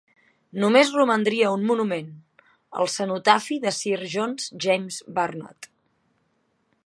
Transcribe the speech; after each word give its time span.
Només 0.61 0.91
romandria 0.93 1.51
un 1.57 1.65
monument: 1.71 2.09
el 2.83 2.89
cenotafi 2.95 3.59
de 3.67 3.75
Sir 3.81 3.99
John 4.15 4.35
James 4.67 5.01
Burnet. 5.19 5.69